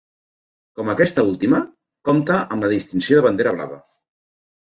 Com 0.77 0.87
aquesta 0.93 1.25
última, 1.31 1.59
compta 2.09 2.39
amb 2.57 2.67
la 2.67 2.73
distinció 2.73 3.21
de 3.21 3.27
Bandera 3.27 3.53
blava. 3.61 3.79